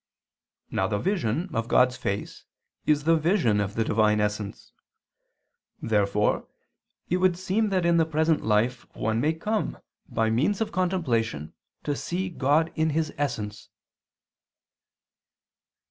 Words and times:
Now 0.71 0.87
the 0.87 0.97
vision 0.97 1.53
of 1.55 1.67
God's 1.67 1.95
face 1.95 2.45
is 2.87 3.03
the 3.03 3.15
vision 3.15 3.59
of 3.61 3.75
the 3.75 3.83
Divine 3.83 4.19
essence. 4.19 4.73
Therefore 5.79 6.47
it 7.07 7.17
would 7.17 7.37
seem 7.37 7.69
that 7.69 7.85
in 7.85 7.97
the 7.97 8.05
present 8.07 8.43
life 8.43 8.83
one 8.95 9.21
may 9.21 9.33
come, 9.33 9.77
by 10.09 10.31
means 10.31 10.59
of 10.59 10.71
contemplation, 10.71 11.53
to 11.83 11.95
see 11.95 12.29
God 12.29 12.71
in 12.73 12.89
His 12.89 13.13
essence. 13.15 13.69